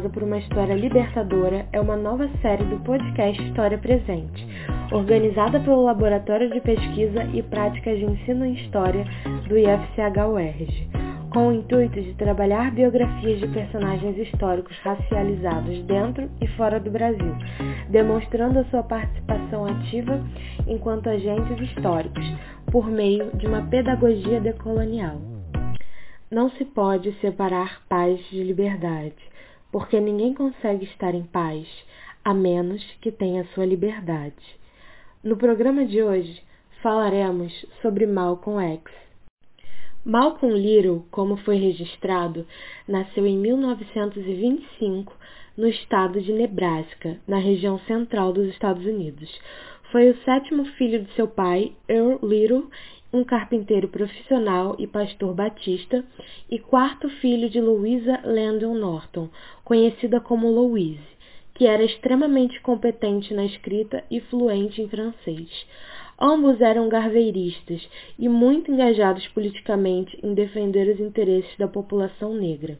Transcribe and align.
ansiosa 0.00 0.08
por 0.08 0.22
uma 0.22 0.38
história 0.38 0.74
libertadora 0.74 1.66
é 1.72 1.80
uma 1.80 1.96
nova 1.96 2.28
série 2.40 2.64
do 2.64 2.78
podcast 2.80 3.40
História 3.42 3.76
Presente, 3.76 4.46
organizada 4.92 5.60
pelo 5.60 5.84
Laboratório 5.84 6.50
de 6.50 6.60
Pesquisa 6.60 7.24
e 7.34 7.42
Práticas 7.42 7.98
de 7.98 8.04
Ensino 8.04 8.44
em 8.46 8.54
História 8.54 9.04
do 9.48 9.58
IFCH-UERJ, 9.58 10.88
com 11.30 11.48
o 11.48 11.52
intuito 11.52 12.00
de 12.00 12.14
trabalhar 12.14 12.70
biografias 12.72 13.40
de 13.40 13.48
personagens 13.48 14.16
históricos 14.16 14.76
racializados 14.82 15.82
dentro 15.84 16.30
e 16.40 16.46
fora 16.56 16.80
do 16.80 16.90
Brasil, 16.90 17.34
demonstrando 17.90 18.60
a 18.60 18.64
sua 18.64 18.82
participação 18.82 19.66
ativa 19.66 20.20
enquanto 20.66 21.10
agentes 21.10 21.60
históricos, 21.60 22.24
por 22.72 22.88
meio 22.88 23.30
de 23.36 23.46
uma 23.46 23.62
pedagogia 23.62 24.40
decolonial. 24.40 25.20
Não 26.30 26.48
se 26.50 26.64
pode 26.64 27.12
separar 27.20 27.82
paz 27.88 28.20
de 28.30 28.42
liberdade, 28.44 29.29
porque 29.72 30.00
ninguém 30.00 30.34
consegue 30.34 30.84
estar 30.84 31.14
em 31.14 31.22
paz 31.22 31.66
a 32.24 32.34
menos 32.34 32.84
que 33.00 33.10
tenha 33.10 33.44
sua 33.54 33.64
liberdade. 33.64 34.34
No 35.22 35.36
programa 35.36 35.84
de 35.84 36.02
hoje 36.02 36.42
falaremos 36.82 37.52
sobre 37.82 38.06
Malcolm 38.06 38.60
X. 38.74 38.92
Malcolm 40.04 40.54
Little, 40.54 41.04
como 41.10 41.36
foi 41.38 41.56
registrado, 41.56 42.46
nasceu 42.88 43.26
em 43.26 43.36
1925 43.36 45.14
no 45.56 45.68
estado 45.68 46.20
de 46.20 46.32
Nebraska, 46.32 47.18
na 47.28 47.36
região 47.38 47.78
central 47.80 48.32
dos 48.32 48.48
Estados 48.48 48.84
Unidos. 48.86 49.30
Foi 49.92 50.08
o 50.08 50.16
sétimo 50.24 50.64
filho 50.76 51.04
de 51.04 51.12
seu 51.12 51.28
pai, 51.28 51.72
Earl 51.86 52.18
Little, 52.22 52.70
um 53.12 53.24
carpinteiro 53.24 53.88
profissional 53.88 54.76
e 54.78 54.86
pastor 54.86 55.34
batista, 55.34 56.04
e 56.50 56.58
quarto 56.58 57.08
filho 57.08 57.50
de 57.50 57.60
Louisa 57.60 58.20
Landon 58.24 58.74
Norton, 58.74 59.28
conhecida 59.64 60.20
como 60.20 60.50
Louise, 60.50 61.00
que 61.54 61.66
era 61.66 61.82
extremamente 61.82 62.60
competente 62.60 63.34
na 63.34 63.44
escrita 63.44 64.04
e 64.10 64.20
fluente 64.20 64.80
em 64.80 64.88
francês. 64.88 65.48
Ambos 66.18 66.60
eram 66.60 66.88
garveiristas 66.88 67.88
e 68.18 68.28
muito 68.28 68.70
engajados 68.70 69.26
politicamente 69.28 70.18
em 70.22 70.34
defender 70.34 70.94
os 70.94 71.00
interesses 71.00 71.56
da 71.56 71.66
população 71.66 72.34
negra. 72.34 72.78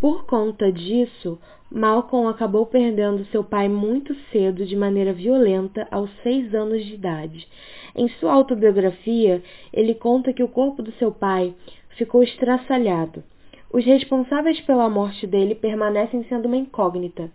Por 0.00 0.26
conta 0.26 0.70
disso, 0.70 1.40
Malcolm 1.68 2.28
acabou 2.28 2.64
perdendo 2.66 3.24
seu 3.26 3.42
pai 3.42 3.68
muito 3.68 4.14
cedo 4.30 4.64
de 4.64 4.76
maneira 4.76 5.12
violenta 5.12 5.88
aos 5.90 6.08
seis 6.22 6.54
anos 6.54 6.84
de 6.84 6.94
idade. 6.94 7.48
Em 7.96 8.08
sua 8.10 8.32
autobiografia, 8.32 9.42
ele 9.72 9.94
conta 9.94 10.32
que 10.32 10.42
o 10.42 10.48
corpo 10.48 10.84
do 10.84 10.92
seu 10.92 11.10
pai 11.10 11.52
ficou 11.96 12.22
estraçalhado. 12.22 13.24
Os 13.72 13.84
responsáveis 13.84 14.60
pela 14.60 14.88
morte 14.88 15.26
dele 15.26 15.56
permanecem 15.56 16.24
sendo 16.28 16.46
uma 16.46 16.56
incógnita. 16.56 17.28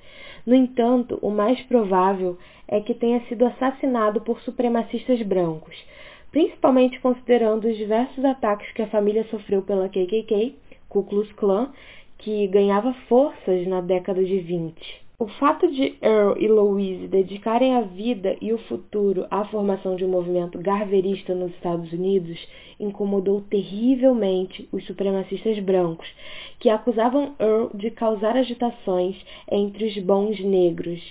No 0.45 0.56
entanto, 0.56 1.19
o 1.22 1.30
mais 1.30 1.61
provável 1.64 2.38
é 2.66 2.80
que 2.80 2.94
tenha 2.94 3.19
sido 3.28 3.45
assassinado 3.45 4.22
por 4.22 4.39
supremacistas 4.39 5.22
brancos, 5.22 5.75
principalmente 6.31 6.97
considerando 7.02 7.67
os 7.67 7.75
diversos 7.75 8.23
ataques 8.23 8.72
que 8.72 8.81
a 8.81 8.88
família 8.88 9.25
sofreu 9.25 9.61
pela 9.64 9.89
KKK, 9.89 10.56
Ku 10.88 11.03
Klux 11.03 11.31
Klan 11.34 11.72
que 12.23 12.47
ganhava 12.47 12.93
forças 13.09 13.67
na 13.67 13.81
década 13.81 14.23
de 14.23 14.39
20. 14.39 15.03
O 15.19 15.27
fato 15.27 15.69
de 15.69 15.95
Earl 16.02 16.38
e 16.39 16.47
Louise 16.47 17.07
dedicarem 17.07 17.75
a 17.75 17.81
vida 17.81 18.38
e 18.41 18.53
o 18.53 18.57
futuro 18.57 19.27
à 19.29 19.43
formação 19.45 19.95
de 19.97 20.05
um 20.05 20.09
movimento 20.09 20.57
garverista 20.57 21.35
nos 21.35 21.51
Estados 21.51 21.91
Unidos 21.91 22.39
incomodou 22.79 23.41
terrivelmente 23.41 24.67
os 24.72 24.85
supremacistas 24.85 25.59
brancos, 25.59 26.07
que 26.59 26.69
acusavam 26.69 27.35
Earl 27.39 27.69
de 27.73 27.91
causar 27.91 28.38
agitações 28.38 29.17
entre 29.51 29.85
os 29.85 29.97
bons 30.00 30.40
negros. 30.40 31.01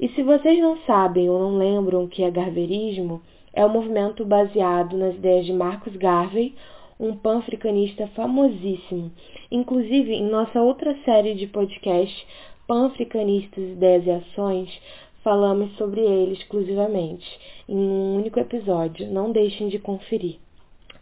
E 0.00 0.08
se 0.08 0.22
vocês 0.22 0.58
não 0.58 0.78
sabem 0.86 1.28
ou 1.28 1.38
não 1.38 1.58
lembram 1.58 2.04
o 2.04 2.08
que 2.08 2.22
é 2.22 2.30
garverismo, 2.30 3.20
é 3.52 3.64
um 3.66 3.70
movimento 3.70 4.24
baseado 4.24 4.96
nas 4.96 5.14
ideias 5.14 5.44
de 5.44 5.52
Marcus 5.52 5.94
Garvey, 5.96 6.54
um 6.98 7.16
pan-africanista 7.16 8.06
famosíssimo. 8.08 9.12
Inclusive, 9.50 10.12
em 10.12 10.28
nossa 10.28 10.60
outra 10.60 10.96
série 11.04 11.34
de 11.34 11.46
podcast, 11.46 12.26
Pan-Africanistas, 12.66 13.64
Ideias 13.64 14.06
e 14.06 14.10
Ações, 14.10 14.80
falamos 15.22 15.76
sobre 15.76 16.00
ele 16.00 16.32
exclusivamente, 16.32 17.26
em 17.68 17.76
um 17.76 18.16
único 18.16 18.40
episódio. 18.40 19.06
Não 19.06 19.30
deixem 19.30 19.68
de 19.68 19.78
conferir. 19.78 20.36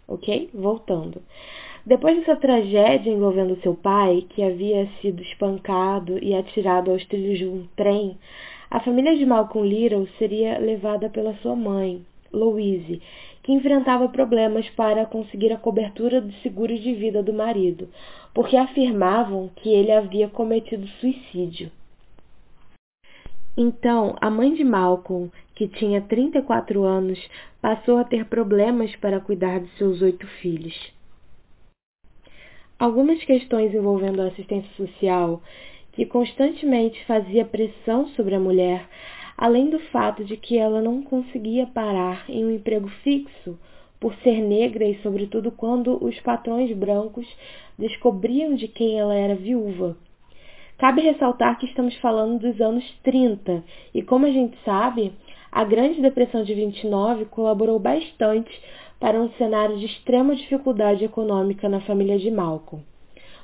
Ok? 0.06 0.50
Voltando. 0.54 1.22
Depois 1.84 2.16
dessa 2.16 2.36
tragédia 2.36 3.12
envolvendo 3.12 3.60
seu 3.62 3.74
pai, 3.74 4.26
que 4.30 4.42
havia 4.42 4.88
sido 5.00 5.22
espancado 5.22 6.18
e 6.22 6.34
atirado 6.34 6.90
aos 6.90 7.04
trilhos 7.06 7.38
de 7.38 7.46
um 7.46 7.66
trem, 7.76 8.18
a 8.68 8.80
família 8.80 9.16
de 9.16 9.24
Malcolm 9.24 9.68
Little 9.68 10.08
seria 10.18 10.58
levada 10.58 11.08
pela 11.08 11.34
sua 11.36 11.54
mãe, 11.54 12.04
Louise, 12.32 13.00
que 13.46 13.52
enfrentava 13.52 14.08
problemas 14.08 14.68
para 14.70 15.06
conseguir 15.06 15.52
a 15.52 15.56
cobertura 15.56 16.20
do 16.20 16.32
seguro 16.42 16.76
de 16.76 16.92
vida 16.94 17.22
do 17.22 17.32
marido, 17.32 17.88
porque 18.34 18.56
afirmavam 18.56 19.48
que 19.54 19.68
ele 19.68 19.92
havia 19.92 20.28
cometido 20.28 20.84
suicídio. 21.00 21.70
Então, 23.56 24.16
a 24.20 24.28
mãe 24.28 24.52
de 24.52 24.64
Malcolm, 24.64 25.30
que 25.54 25.68
tinha 25.68 26.00
34 26.00 26.82
anos, 26.82 27.20
passou 27.62 27.98
a 27.98 28.04
ter 28.04 28.24
problemas 28.24 28.94
para 28.96 29.20
cuidar 29.20 29.60
de 29.60 29.70
seus 29.78 30.02
oito 30.02 30.26
filhos. 30.42 30.74
Algumas 32.76 33.22
questões 33.22 33.72
envolvendo 33.72 34.22
a 34.22 34.26
assistência 34.26 34.70
social, 34.76 35.40
que 35.92 36.04
constantemente 36.04 37.02
fazia 37.04 37.44
pressão 37.44 38.08
sobre 38.08 38.34
a 38.34 38.40
mulher, 38.40 38.88
além 39.36 39.70
do 39.70 39.78
fato 39.90 40.24
de 40.24 40.36
que 40.36 40.58
ela 40.58 40.80
não 40.80 41.02
conseguia 41.02 41.66
parar 41.66 42.24
em 42.28 42.44
um 42.44 42.50
emprego 42.50 42.88
fixo 43.02 43.58
por 44.00 44.14
ser 44.16 44.40
negra 44.40 44.84
e, 44.84 45.00
sobretudo, 45.02 45.50
quando 45.50 46.02
os 46.04 46.18
patrões 46.20 46.74
brancos 46.76 47.26
descobriam 47.78 48.54
de 48.54 48.68
quem 48.68 48.98
ela 48.98 49.14
era 49.14 49.34
viúva. 49.34 49.96
Cabe 50.78 51.00
ressaltar 51.00 51.58
que 51.58 51.66
estamos 51.66 51.94
falando 51.96 52.38
dos 52.38 52.60
anos 52.60 52.84
30 53.02 53.64
e, 53.94 54.02
como 54.02 54.26
a 54.26 54.30
gente 54.30 54.56
sabe, 54.64 55.12
a 55.50 55.64
Grande 55.64 56.02
Depressão 56.02 56.44
de 56.44 56.52
29 56.52 57.24
colaborou 57.26 57.78
bastante 57.78 58.50
para 59.00 59.20
um 59.20 59.30
cenário 59.32 59.78
de 59.78 59.86
extrema 59.86 60.34
dificuldade 60.34 61.04
econômica 61.04 61.68
na 61.68 61.80
família 61.80 62.18
de 62.18 62.30
Malcolm. 62.30 62.84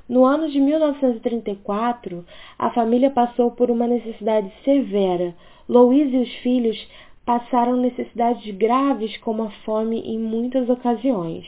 No 0.09 0.25
ano 0.25 0.51
de 0.51 0.61
1934, 0.61 2.25
a 2.59 2.71
família 2.71 3.11
passou 3.11 3.51
por 3.53 3.71
uma 3.71 3.87
necessidade 3.87 4.53
severa 4.65 5.35
Louise 5.69 6.17
e 6.17 6.21
os 6.21 6.33
filhos 6.37 6.89
passaram 7.25 7.77
necessidades 7.77 8.55
graves 8.57 9.17
como 9.19 9.45
a 9.45 9.51
fome 9.65 10.01
em 10.01 10.19
muitas 10.19 10.69
ocasiões. 10.69 11.47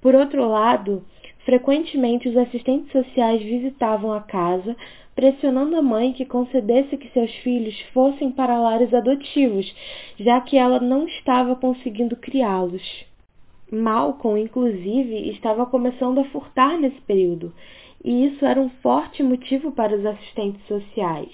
Por 0.00 0.14
outro 0.14 0.48
lado, 0.48 1.04
frequentemente 1.44 2.28
os 2.28 2.36
assistentes 2.36 2.92
sociais 2.92 3.42
visitavam 3.42 4.12
a 4.12 4.20
casa, 4.20 4.76
pressionando 5.14 5.74
a 5.74 5.82
mãe 5.82 6.12
que 6.12 6.24
concedesse 6.24 6.96
que 6.96 7.08
seus 7.08 7.34
filhos 7.38 7.78
fossem 7.92 8.30
para 8.30 8.60
lares 8.60 8.94
adotivos, 8.94 9.74
já 10.20 10.40
que 10.40 10.56
ela 10.56 10.78
não 10.78 11.08
estava 11.08 11.56
conseguindo 11.56 12.14
criá-los. 12.14 13.04
Malcolm, 13.70 14.40
inclusive, 14.40 15.30
estava 15.30 15.66
começando 15.66 16.20
a 16.20 16.24
furtar 16.26 16.78
nesse 16.78 17.00
período, 17.00 17.52
e 18.04 18.26
isso 18.26 18.44
era 18.44 18.60
um 18.60 18.70
forte 18.80 19.22
motivo 19.22 19.72
para 19.72 19.96
os 19.96 20.06
assistentes 20.06 20.64
sociais. 20.68 21.32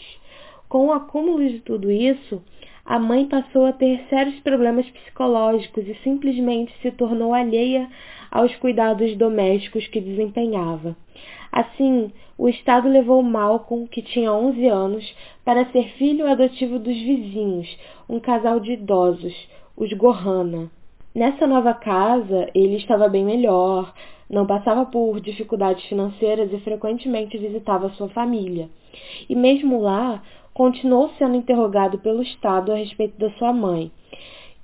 Com 0.74 0.88
o 0.88 0.92
acúmulo 0.92 1.49
de 1.49 1.60
tudo 1.60 1.88
isso, 1.88 2.43
a 2.84 2.99
mãe 2.99 3.26
passou 3.26 3.64
a 3.64 3.72
ter 3.72 4.04
sérios 4.10 4.40
problemas 4.40 4.84
psicológicos 4.90 5.87
e 5.87 5.94
simplesmente 6.02 6.75
se 6.82 6.90
tornou 6.90 7.32
alheia 7.32 7.88
aos 8.28 8.52
cuidados 8.56 9.16
domésticos 9.16 9.87
que 9.87 10.00
desempenhava. 10.00 10.96
Assim, 11.52 12.10
o 12.37 12.49
Estado 12.49 12.88
levou 12.88 13.22
Malcolm, 13.22 13.87
que 13.87 14.02
tinha 14.02 14.32
11 14.32 14.66
anos, 14.66 15.16
para 15.44 15.64
ser 15.66 15.90
filho 15.90 16.26
adotivo 16.26 16.81
dos 16.81 16.96
vizinhos, 16.96 17.69
um 18.08 18.19
casal 18.19 18.58
de 18.58 18.72
idosos, 18.72 19.49
os 19.76 19.93
Gohana. 19.93 20.69
Nessa 21.14 21.46
nova 21.46 21.72
casa, 21.72 22.50
ele 22.52 22.78
estava 22.78 23.08
bem 23.08 23.25
melhor, 23.25 23.94
não 24.28 24.44
passava 24.44 24.84
por 24.87 25.20
dificuldades 25.20 25.84
financeiras 25.84 26.52
e 26.52 26.58
frequentemente 26.58 27.38
visitava 27.38 27.90
sua 27.90 28.08
família. 28.08 28.69
E 29.28 29.37
mesmo 29.37 29.81
lá, 29.81 30.20
continuou 30.54 31.10
sendo 31.18 31.34
interrogado 31.36 31.98
pelo 31.98 32.22
Estado 32.22 32.72
a 32.72 32.76
respeito 32.76 33.18
da 33.18 33.28
sua 33.32 33.52
mãe, 33.52 33.90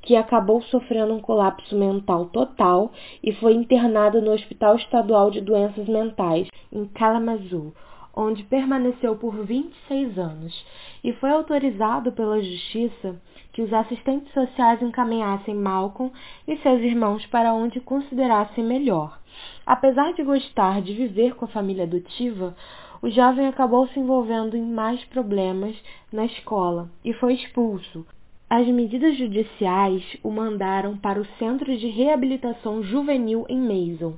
que 0.02 0.14
acabou 0.14 0.62
sofrendo 0.62 1.12
um 1.12 1.20
colapso 1.20 1.76
mental 1.76 2.26
total 2.26 2.92
e 3.22 3.32
foi 3.32 3.54
internada 3.54 4.20
no 4.20 4.32
Hospital 4.32 4.76
Estadual 4.76 5.31
de 5.32 5.40
Doenças 5.40 5.88
Mentais, 5.88 6.48
em 6.72 6.87
Kalamazoo, 6.87 7.75
onde 8.14 8.44
permaneceu 8.44 9.16
por 9.16 9.44
26 9.44 10.16
anos, 10.16 10.64
e 11.02 11.12
foi 11.14 11.31
autorizado 11.31 12.12
pela 12.12 12.40
Justiça 12.40 13.20
que 13.52 13.62
os 13.62 13.72
assistentes 13.72 14.32
sociais 14.32 14.81
encaminhassem 14.81 15.54
Malcolm 15.54 16.12
e 16.46 16.56
seus 16.58 16.81
irmãos 16.82 17.26
para 17.26 17.52
onde 17.52 17.81
considerassem 17.81 18.62
melhor. 18.64 19.19
Apesar 19.66 20.12
de 20.12 20.22
gostar 20.22 20.81
de 20.82 20.94
viver 20.94 21.34
com 21.34 21.46
a 21.46 21.48
família 21.48 21.84
adotiva, 21.84 22.54
o 23.02 23.08
jovem 23.08 23.47
acabou 23.47 23.88
se 23.88 23.99
envolvendo 23.99 24.56
em 24.56 24.62
mais 24.62 25.02
problemas 25.06 25.75
na 26.12 26.26
escola 26.26 26.91
e 27.05 27.12
foi 27.14 27.35
expulso. 27.35 28.06
As 28.49 28.67
medidas 28.67 29.17
judiciais 29.17 30.02
o 30.23 30.31
mandaram 30.31 30.97
para 30.97 31.20
o 31.20 31.26
Centro 31.38 31.76
de 31.76 31.87
Reabilitação 31.87 32.82
Juvenil 32.82 33.47
em 33.49 33.58
Mason. 33.58 34.17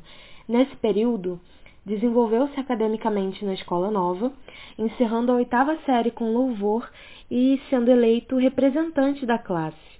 Nesse 0.49 0.75
período, 0.77 1.39
desenvolveu-se 1.85 2.59
academicamente 2.59 3.45
na 3.45 3.55
escola 3.55 3.91
nova, 3.91 4.33
encerrando 4.79 5.31
a 5.31 5.37
oitava 5.37 5.77
série 5.85 6.11
com 6.11 6.33
louvor 6.33 6.91
e 7.31 7.61
sendo 7.69 7.91
eleito 7.91 8.37
representante 8.37 9.25
da 9.27 9.39
classe. 9.39 9.93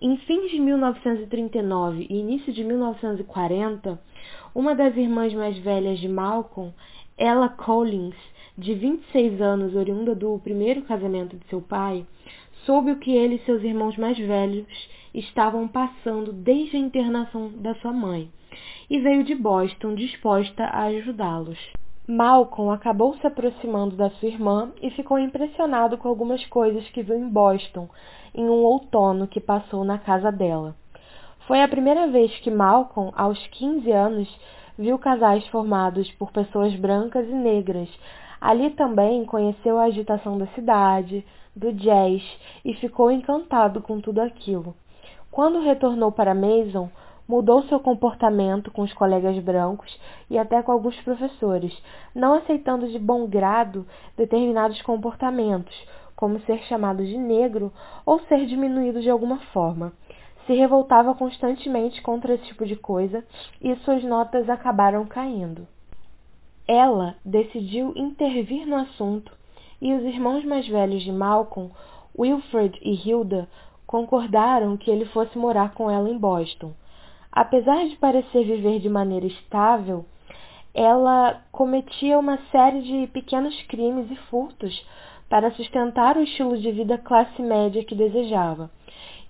Em 0.00 0.16
fins 0.18 0.50
de 0.50 0.60
1939 0.60 2.06
e 2.10 2.18
início 2.18 2.52
de 2.52 2.62
1940, 2.62 3.98
uma 4.54 4.74
das 4.74 4.94
irmãs 4.96 5.32
mais 5.32 5.56
velhas 5.58 5.98
de 5.98 6.08
Malcolm 6.08 6.72
ela 7.18 7.48
Collins, 7.48 8.14
de 8.58 8.74
26 8.74 9.40
anos, 9.40 9.74
oriunda 9.74 10.14
do 10.14 10.38
primeiro 10.38 10.82
casamento 10.82 11.36
de 11.36 11.46
seu 11.48 11.60
pai, 11.60 12.06
soube 12.64 12.90
o 12.90 12.98
que 12.98 13.10
ele 13.10 13.36
e 13.36 13.44
seus 13.44 13.62
irmãos 13.62 13.96
mais 13.96 14.18
velhos 14.18 14.66
estavam 15.14 15.66
passando 15.66 16.32
desde 16.32 16.76
a 16.76 16.80
internação 16.80 17.48
da 17.56 17.74
sua 17.76 17.92
mãe 17.92 18.30
e 18.90 18.98
veio 19.00 19.24
de 19.24 19.34
Boston 19.34 19.94
disposta 19.94 20.64
a 20.64 20.84
ajudá-los. 20.84 21.58
Malcolm 22.08 22.70
acabou 22.70 23.16
se 23.16 23.26
aproximando 23.26 23.96
da 23.96 24.10
sua 24.10 24.28
irmã 24.28 24.70
e 24.80 24.90
ficou 24.90 25.18
impressionado 25.18 25.98
com 25.98 26.08
algumas 26.08 26.44
coisas 26.46 26.88
que 26.90 27.02
viu 27.02 27.16
em 27.16 27.28
Boston 27.28 27.88
em 28.34 28.44
um 28.44 28.62
outono 28.62 29.26
que 29.26 29.40
passou 29.40 29.84
na 29.84 29.98
casa 29.98 30.30
dela. 30.30 30.76
Foi 31.46 31.62
a 31.62 31.68
primeira 31.68 32.06
vez 32.08 32.36
que 32.40 32.50
Malcolm, 32.50 33.12
aos 33.16 33.44
15 33.48 33.90
anos, 33.90 34.28
viu 34.78 34.98
casais 34.98 35.46
formados 35.48 36.10
por 36.12 36.30
pessoas 36.30 36.74
brancas 36.76 37.26
e 37.28 37.32
negras. 37.32 37.88
Ali 38.40 38.70
também 38.70 39.24
conheceu 39.24 39.78
a 39.78 39.84
agitação 39.84 40.36
da 40.36 40.46
cidade, 40.48 41.24
do 41.54 41.72
jazz 41.72 42.22
e 42.64 42.74
ficou 42.74 43.10
encantado 43.10 43.80
com 43.80 44.00
tudo 44.00 44.20
aquilo. 44.20 44.74
Quando 45.30 45.60
retornou 45.60 46.12
para 46.12 46.34
Mason, 46.34 46.90
mudou 47.26 47.62
seu 47.64 47.80
comportamento 47.80 48.70
com 48.70 48.82
os 48.82 48.92
colegas 48.92 49.38
brancos 49.38 49.98
e 50.30 50.38
até 50.38 50.62
com 50.62 50.70
alguns 50.70 51.00
professores, 51.00 51.76
não 52.14 52.34
aceitando 52.34 52.86
de 52.88 52.98
bom 52.98 53.26
grado 53.26 53.86
determinados 54.16 54.80
comportamentos, 54.82 55.74
como 56.14 56.40
ser 56.40 56.58
chamado 56.64 57.04
de 57.04 57.16
negro 57.16 57.72
ou 58.04 58.20
ser 58.20 58.46
diminuído 58.46 59.00
de 59.00 59.10
alguma 59.10 59.38
forma 59.52 59.92
se 60.46 60.54
revoltava 60.54 61.14
constantemente 61.14 62.00
contra 62.00 62.34
esse 62.34 62.44
tipo 62.44 62.64
de 62.64 62.76
coisa 62.76 63.24
e 63.60 63.74
suas 63.76 64.02
notas 64.04 64.48
acabaram 64.48 65.04
caindo. 65.04 65.66
Ela 66.66 67.16
decidiu 67.24 67.92
intervir 67.96 68.66
no 68.66 68.76
assunto 68.76 69.32
e 69.80 69.92
os 69.92 70.02
irmãos 70.04 70.44
mais 70.44 70.66
velhos 70.66 71.02
de 71.02 71.12
Malcolm, 71.12 71.70
Wilfred 72.18 72.78
e 72.82 72.94
Hilda, 72.94 73.48
concordaram 73.86 74.76
que 74.76 74.90
ele 74.90 75.04
fosse 75.06 75.36
morar 75.38 75.74
com 75.74 75.90
ela 75.90 76.08
em 76.08 76.18
Boston. 76.18 76.72
Apesar 77.30 77.86
de 77.86 77.96
parecer 77.96 78.44
viver 78.44 78.80
de 78.80 78.88
maneira 78.88 79.26
estável, 79.26 80.04
ela 80.74 81.40
cometia 81.52 82.18
uma 82.18 82.38
série 82.50 82.82
de 82.82 83.06
pequenos 83.08 83.54
crimes 83.62 84.10
e 84.10 84.16
furtos 84.28 84.84
para 85.28 85.50
sustentar 85.52 86.16
o 86.16 86.22
estilo 86.22 86.56
de 86.58 86.70
vida 86.72 86.98
classe 86.98 87.40
média 87.42 87.84
que 87.84 87.94
desejava. 87.94 88.70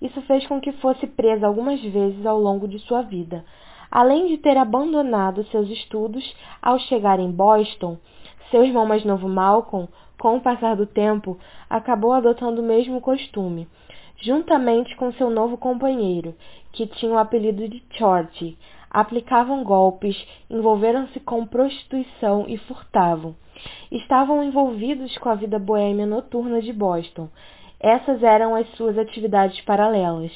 Isso 0.01 0.21
fez 0.23 0.45
com 0.47 0.61
que 0.61 0.71
fosse 0.73 1.07
presa 1.07 1.47
algumas 1.47 1.81
vezes 1.81 2.25
ao 2.25 2.39
longo 2.39 2.67
de 2.67 2.79
sua 2.79 3.01
vida. 3.01 3.43
Além 3.89 4.27
de 4.27 4.37
ter 4.37 4.57
abandonado 4.57 5.43
seus 5.45 5.69
estudos 5.69 6.35
ao 6.61 6.77
chegar 6.79 7.19
em 7.19 7.31
Boston, 7.31 7.97
seu 8.51 8.63
irmão 8.63 8.85
mais 8.85 9.03
novo 9.03 9.27
Malcolm, 9.27 9.87
com 10.19 10.37
o 10.37 10.41
passar 10.41 10.75
do 10.75 10.85
tempo, 10.85 11.37
acabou 11.69 12.13
adotando 12.13 12.61
o 12.61 12.65
mesmo 12.65 12.99
costume, 12.99 13.67
juntamente 14.21 14.95
com 14.95 15.11
seu 15.13 15.29
novo 15.29 15.57
companheiro, 15.57 16.35
que 16.71 16.87
tinha 16.87 17.11
o 17.13 17.17
apelido 17.17 17.67
de 17.67 17.83
Shorty. 17.91 18.57
Aplicavam 18.89 19.63
golpes, 19.63 20.17
envolveram-se 20.49 21.19
com 21.19 21.45
prostituição 21.45 22.45
e 22.47 22.57
furtavam. 22.57 23.35
Estavam 23.91 24.43
envolvidos 24.43 25.17
com 25.17 25.29
a 25.29 25.35
vida 25.35 25.59
boêmia 25.59 26.05
noturna 26.05 26.61
de 26.61 26.71
Boston, 26.71 27.29
essas 27.79 28.23
eram 28.23 28.55
as 28.55 28.67
suas 28.75 28.97
atividades 28.97 29.61
paralelas. 29.61 30.31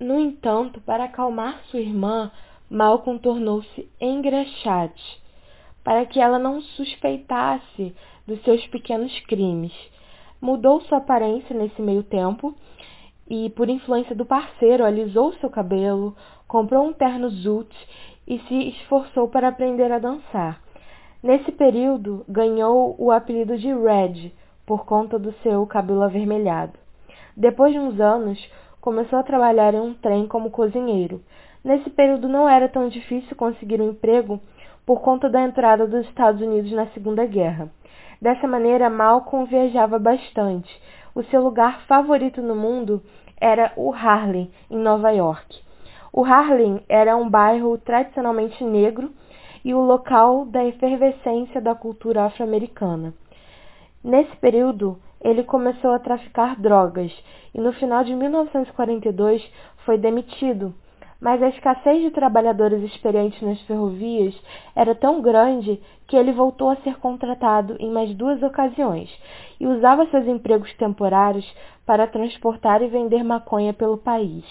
No 0.00 0.18
entanto, 0.18 0.80
para 0.80 1.04
acalmar 1.04 1.60
sua 1.66 1.80
irmã, 1.80 2.30
Malcolm 2.68 3.18
tornou-se 3.20 3.88
engraxate, 4.00 5.22
para 5.84 6.04
que 6.06 6.20
ela 6.20 6.38
não 6.38 6.60
suspeitasse 6.60 7.94
dos 8.26 8.42
seus 8.42 8.66
pequenos 8.68 9.18
crimes. 9.20 9.72
Mudou 10.40 10.80
sua 10.82 10.98
aparência 10.98 11.56
nesse 11.56 11.80
meio 11.80 12.02
tempo 12.02 12.54
e, 13.28 13.50
por 13.50 13.68
influência 13.68 14.14
do 14.14 14.26
parceiro, 14.26 14.84
alisou 14.84 15.32
seu 15.34 15.48
cabelo, 15.48 16.16
comprou 16.48 16.84
um 16.86 16.92
terno 16.92 17.28
zoot 17.28 17.70
e 18.26 18.38
se 18.40 18.68
esforçou 18.70 19.28
para 19.28 19.48
aprender 19.48 19.92
a 19.92 19.98
dançar. 19.98 20.60
Nesse 21.22 21.52
período, 21.52 22.24
ganhou 22.28 22.94
o 22.98 23.10
apelido 23.10 23.56
de 23.56 23.72
Red, 23.72 24.32
por 24.66 24.84
conta 24.84 25.18
do 25.18 25.32
seu 25.42 25.66
cabelo 25.66 26.02
avermelhado. 26.02 26.72
Depois 27.36 27.72
de 27.72 27.78
uns 27.78 28.00
anos, 28.00 28.38
começou 28.80 29.18
a 29.18 29.22
trabalhar 29.22 29.74
em 29.74 29.80
um 29.80 29.94
trem 29.94 30.26
como 30.26 30.50
cozinheiro. 30.50 31.22
Nesse 31.64 31.90
período 31.90 32.28
não 32.28 32.48
era 32.48 32.68
tão 32.68 32.88
difícil 32.88 33.34
conseguir 33.36 33.80
um 33.80 33.90
emprego 33.90 34.40
por 34.84 35.00
conta 35.00 35.28
da 35.28 35.42
entrada 35.42 35.86
dos 35.86 36.06
Estados 36.06 36.40
Unidos 36.40 36.70
na 36.72 36.86
Segunda 36.88 37.24
Guerra. 37.24 37.70
Dessa 38.20 38.46
maneira, 38.46 38.90
Malcolm 38.90 39.46
viajava 39.46 39.98
bastante. 39.98 40.70
O 41.14 41.22
seu 41.24 41.42
lugar 41.42 41.82
favorito 41.86 42.42
no 42.42 42.54
mundo 42.54 43.02
era 43.40 43.72
o 43.76 43.92
Harlem, 43.92 44.50
em 44.70 44.78
Nova 44.78 45.10
York. 45.10 45.62
O 46.12 46.24
Harlem 46.24 46.82
era 46.88 47.16
um 47.16 47.28
bairro 47.28 47.76
tradicionalmente 47.78 48.62
negro 48.62 49.10
e 49.64 49.74
o 49.74 49.80
local 49.80 50.44
da 50.44 50.64
efervescência 50.64 51.60
da 51.60 51.74
cultura 51.74 52.24
afro-americana. 52.24 53.14
Nesse 54.04 54.36
período, 54.36 54.98
ele 55.18 55.42
começou 55.44 55.92
a 55.92 55.98
traficar 55.98 56.60
drogas 56.60 57.10
e 57.54 57.58
no 57.58 57.72
final 57.72 58.04
de 58.04 58.14
1942 58.14 59.42
foi 59.86 59.96
demitido. 59.96 60.74
Mas 61.18 61.42
a 61.42 61.48
escassez 61.48 62.02
de 62.02 62.10
trabalhadores 62.10 62.82
experientes 62.82 63.40
nas 63.40 63.58
ferrovias 63.62 64.34
era 64.76 64.94
tão 64.94 65.22
grande 65.22 65.80
que 66.06 66.16
ele 66.16 66.32
voltou 66.32 66.68
a 66.68 66.76
ser 66.76 66.98
contratado 66.98 67.76
em 67.80 67.90
mais 67.90 68.14
duas 68.14 68.42
ocasiões 68.42 69.10
e 69.58 69.66
usava 69.66 70.04
seus 70.10 70.26
empregos 70.26 70.70
temporários 70.74 71.50
para 71.86 72.06
transportar 72.06 72.82
e 72.82 72.88
vender 72.88 73.24
maconha 73.24 73.72
pelo 73.72 73.96
país. 73.96 74.44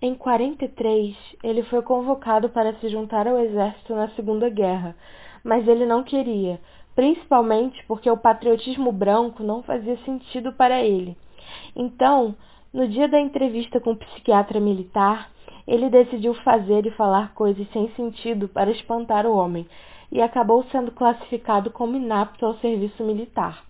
Em 0.00 0.14
43, 0.14 1.16
ele 1.42 1.64
foi 1.64 1.82
convocado 1.82 2.48
para 2.50 2.74
se 2.74 2.88
juntar 2.88 3.26
ao 3.26 3.40
exército 3.40 3.92
na 3.92 4.08
Segunda 4.10 4.48
Guerra, 4.48 4.94
mas 5.42 5.66
ele 5.66 5.84
não 5.84 6.04
queria, 6.04 6.60
principalmente 6.96 7.84
porque 7.86 8.10
o 8.10 8.16
patriotismo 8.16 8.90
branco 8.90 9.42
não 9.42 9.62
fazia 9.62 9.98
sentido 9.98 10.50
para 10.50 10.80
ele. 10.80 11.14
Então, 11.76 12.34
no 12.72 12.88
dia 12.88 13.06
da 13.06 13.20
entrevista 13.20 13.78
com 13.78 13.90
o 13.92 13.96
psiquiatra 13.96 14.58
militar, 14.58 15.30
ele 15.68 15.90
decidiu 15.90 16.32
fazer 16.36 16.86
e 16.86 16.90
falar 16.92 17.34
coisas 17.34 17.66
sem 17.70 17.90
sentido 17.90 18.48
para 18.48 18.70
espantar 18.70 19.26
o 19.26 19.36
homem 19.36 19.68
e 20.10 20.22
acabou 20.22 20.64
sendo 20.72 20.90
classificado 20.90 21.70
como 21.70 21.96
inapto 21.96 22.46
ao 22.46 22.54
serviço 22.58 23.04
militar. 23.04 23.62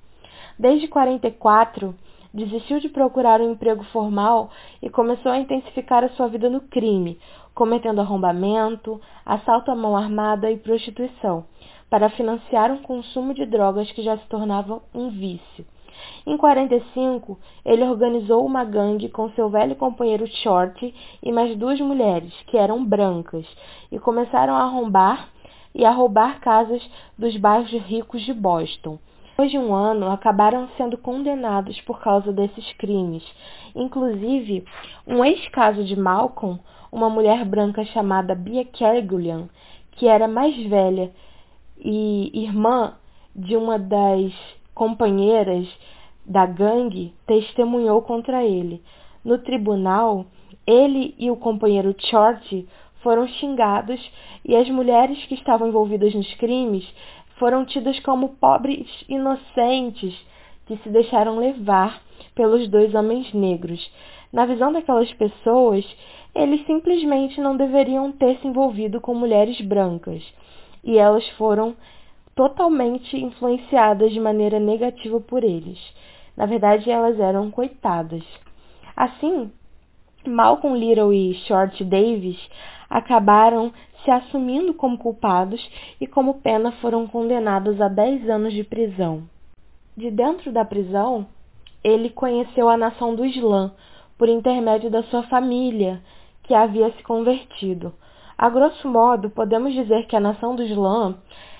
Desde 0.56 0.87
44, 0.87 1.95
desistiu 2.33 2.78
de 2.78 2.88
procurar 2.88 3.40
um 3.40 3.52
emprego 3.52 3.83
formal 3.85 4.50
e 4.80 4.88
começou 4.88 5.33
a 5.33 5.38
intensificar 5.38 6.04
a 6.04 6.11
sua 6.11 6.28
vida 6.28 6.49
no 6.49 6.61
crime, 6.61 7.18
cometendo 7.54 8.00
arrombamento, 8.00 9.00
assalto 9.25 9.71
à 9.71 9.75
mão 9.75 9.97
armada 9.97 10.50
e 10.50 10.59
prostituição 10.59 11.45
para 11.88 12.10
financiar 12.10 12.70
um 12.70 12.78
consumo 12.78 13.32
de 13.32 13.46
drogas 13.46 13.90
que 13.92 14.02
já 14.02 14.16
se 14.18 14.26
tornava 14.26 14.82
um 14.94 15.10
vício. 15.10 15.64
Em 16.26 16.36
45, 16.36 17.38
ele 17.64 17.84
organizou 17.84 18.44
uma 18.44 18.64
gangue 18.64 19.08
com 19.08 19.30
seu 19.30 19.48
velho 19.48 19.76
companheiro 19.76 20.26
Shorty 20.26 20.94
e 21.22 21.32
mais 21.32 21.56
duas 21.56 21.80
mulheres, 21.80 22.32
que 22.48 22.56
eram 22.56 22.84
brancas, 22.84 23.46
e 23.90 23.98
começaram 23.98 24.54
a 24.54 24.62
arrombar 24.62 25.28
e 25.74 25.84
a 25.84 25.90
roubar 25.90 26.40
casas 26.40 26.82
dos 27.18 27.36
bairros 27.36 27.70
ricos 27.70 28.22
de 28.22 28.34
Boston. 28.34 28.98
Depois 29.30 29.50
de 29.50 29.58
um 29.58 29.74
ano, 29.74 30.10
acabaram 30.10 30.66
sendo 30.78 30.96
condenados 30.96 31.78
por 31.82 32.00
causa 32.00 32.32
desses 32.32 32.72
crimes. 32.74 33.22
Inclusive, 33.74 34.64
um 35.06 35.22
ex-caso 35.22 35.84
de 35.84 35.94
Malcolm, 35.94 36.58
uma 36.90 37.10
mulher 37.10 37.44
branca 37.44 37.84
chamada 37.84 38.34
Bia 38.34 38.64
Kergulian, 38.64 39.48
que 39.92 40.08
era 40.08 40.26
mais 40.26 40.56
velha 40.66 41.12
e 41.78 42.30
irmã 42.35 42.95
de 43.35 43.56
uma 43.56 43.78
das 43.78 44.33
companheiras 44.75 45.68
da 46.25 46.45
gangue, 46.45 47.14
testemunhou 47.26 48.02
contra 48.02 48.45
ele. 48.45 48.83
No 49.25 49.38
tribunal, 49.38 50.26
ele 50.66 51.14
e 51.18 51.30
o 51.30 51.37
companheiro 51.37 51.95
Short 51.99 52.66
foram 53.02 53.26
xingados 53.28 54.00
e 54.45 54.56
as 54.56 54.68
mulheres 54.68 55.25
que 55.26 55.35
estavam 55.35 55.68
envolvidas 55.68 56.14
nos 56.14 56.33
crimes 56.35 56.85
foram 57.38 57.64
tidas 57.64 57.99
como 58.00 58.30
pobres 58.37 58.88
inocentes 59.09 60.14
que 60.66 60.76
se 60.78 60.88
deixaram 60.88 61.38
levar 61.38 62.02
pelos 62.35 62.68
dois 62.68 62.95
homens 62.95 63.33
negros. 63.33 63.90
Na 64.33 64.45
visão 64.45 64.73
daquelas 64.73 65.12
pessoas, 65.14 65.85
eles 66.35 66.66
simplesmente 66.66 67.40
não 67.40 67.56
deveriam 67.56 68.11
ter 68.12 68.38
se 68.38 68.47
envolvido 68.47 69.00
com 69.00 69.14
mulheres 69.14 69.61
brancas, 69.61 70.23
e 70.83 70.99
elas 70.99 71.28
foram 71.30 71.76
totalmente 72.35 73.16
influenciadas 73.16 74.12
de 74.12 74.21
maneira 74.21 74.61
negativa 74.61 75.21
por 75.21 75.42
eles. 75.42 75.78
Na 76.37 76.45
verdade, 76.47 76.90
elas 76.90 77.18
eram 77.18 77.50
coitadas. 77.50 78.23
Assim, 78.95 79.50
Malcolm 80.26 80.78
Little 80.78 81.12
e 81.12 81.35
Short 81.47 81.83
Davis 81.85 82.38
acabaram 82.90 83.73
se 84.04 84.11
assumindo 84.11 84.75
como 84.75 84.99
culpados 84.99 85.61
e, 86.00 86.06
como 86.06 86.35
pena, 86.35 86.73
foram 86.73 87.06
condenados 87.06 87.80
a 87.80 87.88
10 87.88 88.28
anos 88.28 88.52
de 88.52 88.62
prisão. 88.62 89.25
De 89.97 90.11
dentro 90.11 90.52
da 90.52 90.64
prisão, 90.64 91.26
ele 91.83 92.11
conheceu 92.11 92.68
a 92.68 92.76
nação 92.76 93.14
do 93.14 93.25
Islã 93.25 93.73
por 94.18 94.28
intermédio 94.28 94.90
da 94.90 95.02
sua 95.04 95.23
família, 95.25 96.02
que 96.42 96.54
havia 96.54 96.90
se 96.92 97.02
convertido. 97.02 97.92
A 98.38 98.50
grosso 98.50 98.86
modo, 98.86 99.30
podemos 99.30 99.72
dizer 99.72 100.06
que 100.06 100.14
a 100.14 100.20
nação 100.20 100.54
do 100.54 100.62
Islã 100.62 101.16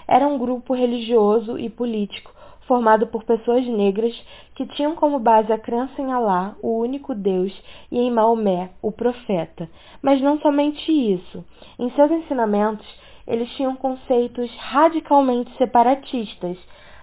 era 0.07 0.27
um 0.27 0.37
grupo 0.37 0.75
religioso 0.75 1.59
e 1.59 1.71
político 1.71 2.37
formado 2.67 3.07
por 3.07 3.25
pessoas 3.25 3.67
negras 3.67 4.15
que 4.55 4.67
tinham 4.67 4.95
como 4.95 5.19
base 5.19 5.53
a 5.53 5.59
crença 5.59 6.03
em 6.03 6.13
Alá, 6.13 6.55
o 6.61 6.79
único 6.81 7.15
Deus, 7.15 7.53
e 7.91 7.99
em 7.99 8.11
Maomé, 8.11 8.71
o 8.83 8.93
profeta. 8.93 9.69
Mas 10.03 10.21
não 10.21 10.39
somente 10.41 10.91
isso. 10.91 11.45
Em 11.79 11.91
seus 11.93 12.11
ensinamentos, 12.11 12.87
eles 13.27 13.49
tinham 13.53 13.75
conceitos 13.77 14.51
radicalmente 14.59 15.57
separatistas. 15.57 16.59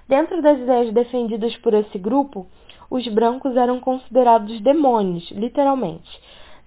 Dentro 0.08 0.42
das 0.42 0.60
ideias 0.60 0.94
defendidas 0.94 1.56
por 1.58 1.74
esse 1.74 1.98
grupo, 1.98 2.46
os 2.90 3.08
brancos 3.08 3.56
eram 3.56 3.80
considerados 3.80 4.60
demônios, 4.60 5.32
literalmente. 5.32 6.12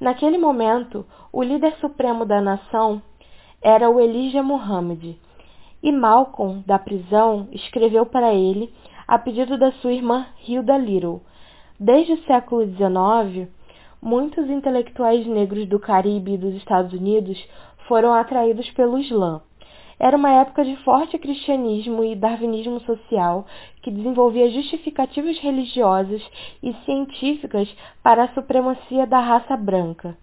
Naquele 0.00 0.37
momento, 0.37 1.07
o 1.33 1.43
líder 1.43 1.75
supremo 1.76 2.25
da 2.25 2.41
nação 2.41 3.00
era 3.62 3.88
o 3.88 3.99
Elijah 3.99 4.43
Muhammad, 4.43 5.17
e 5.83 5.93
Malcolm, 5.93 6.62
da 6.67 6.79
prisão, 6.79 7.49
escreveu 7.53 8.05
para 8.05 8.35
ele 8.35 8.73
a 9.07 9.19
pedido 9.19 9.57
da 9.57 9.73
sua 9.73 9.93
irmã 9.93 10.26
Hilda 10.47 10.76
Little. 10.76 11.23
Desde 11.79 12.15
o 12.15 12.25
século 12.25 12.67
XIX, 12.67 13.49
muitos 14.03 14.50
intelectuais 14.50 15.26
negros 15.26 15.67
do 15.69 15.79
Caribe 15.79 16.35
e 16.35 16.38
dos 16.38 16.55
Estados 16.55 16.93
Unidos 16.93 17.38
foram 17.87 18.12
atraídos 18.12 18.69
pelo 18.73 18.99
Islã. 18.99 19.41
Era 19.99 20.17
uma 20.17 20.31
época 20.31 20.65
de 20.65 20.76
forte 20.85 21.19
cristianismo 21.19 22.05
e 22.05 22.15
darwinismo 22.15 22.81
social 22.81 23.47
que 23.83 23.91
desenvolvia 23.91 24.50
justificativas 24.50 25.38
religiosas 25.38 26.23
e 26.62 26.75
científicas 26.85 27.75
para 28.03 28.25
a 28.25 28.35
supremacia 28.35 29.07
da 29.07 29.21
raça 29.21 29.57
branca. 29.57 30.17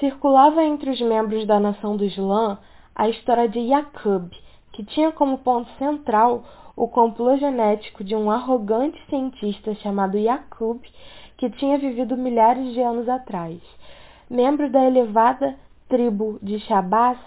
Circulava 0.00 0.64
entre 0.64 0.90
os 0.90 1.00
membros 1.00 1.46
da 1.46 1.60
nação 1.60 1.96
do 1.96 2.04
Islã 2.04 2.58
a 2.94 3.08
história 3.08 3.48
de 3.48 3.60
Yaqub, 3.60 4.30
que 4.72 4.84
tinha 4.84 5.12
como 5.12 5.38
ponto 5.38 5.70
central 5.78 6.44
o 6.76 6.88
complô 6.88 7.36
genético 7.36 8.02
de 8.02 8.14
um 8.14 8.30
arrogante 8.30 9.00
cientista 9.08 9.74
chamado 9.76 10.18
Yaqub, 10.18 10.80
que 11.36 11.50
tinha 11.50 11.78
vivido 11.78 12.16
milhares 12.16 12.72
de 12.72 12.80
anos 12.80 13.08
atrás. 13.08 13.60
Membro 14.28 14.68
da 14.68 14.84
elevada 14.84 15.56
tribo 15.88 16.38
de 16.42 16.58
Shabazz, 16.60 17.18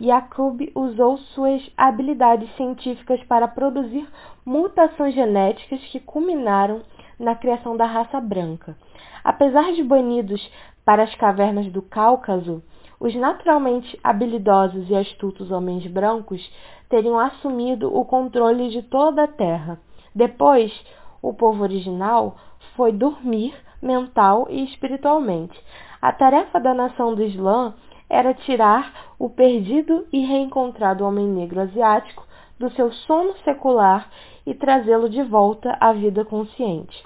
Yaqub 0.00 0.70
usou 0.74 1.16
suas 1.34 1.62
habilidades 1.76 2.54
científicas 2.56 3.22
para 3.24 3.48
produzir 3.48 4.06
mutações 4.44 5.14
genéticas 5.14 5.80
que 5.86 6.00
culminaram 6.00 6.82
na 7.18 7.34
criação 7.34 7.76
da 7.76 7.86
raça 7.86 8.20
branca. 8.20 8.76
Apesar 9.24 9.72
de 9.72 9.82
banidos 9.82 10.50
para 10.84 11.02
as 11.02 11.14
cavernas 11.14 11.66
do 11.72 11.80
Cáucaso, 11.82 12.62
os 13.00 13.14
naturalmente 13.14 13.98
habilidosos 14.02 14.88
e 14.88 14.94
astutos 14.94 15.50
homens 15.50 15.86
brancos 15.86 16.40
teriam 16.88 17.18
assumido 17.18 17.94
o 17.94 18.04
controle 18.04 18.70
de 18.70 18.82
toda 18.82 19.24
a 19.24 19.28
terra. 19.28 19.80
Depois, 20.14 20.72
o 21.20 21.34
povo 21.34 21.62
original 21.62 22.36
foi 22.74 22.92
dormir 22.92 23.54
mental 23.82 24.46
e 24.48 24.64
espiritualmente. 24.64 25.58
A 26.00 26.12
tarefa 26.12 26.60
da 26.60 26.72
nação 26.72 27.14
do 27.14 27.22
Islã 27.22 27.74
era 28.08 28.34
tirar 28.34 29.14
o 29.18 29.28
perdido 29.28 30.06
e 30.12 30.24
reencontrado 30.24 31.04
homem 31.04 31.26
negro 31.26 31.60
asiático 31.60 32.26
do 32.58 32.70
seu 32.70 32.92
sono 32.92 33.36
secular 33.44 34.08
e 34.46 34.54
trazê-lo 34.54 35.08
de 35.08 35.22
volta 35.22 35.76
à 35.80 35.92
vida 35.92 36.24
consciente. 36.24 37.02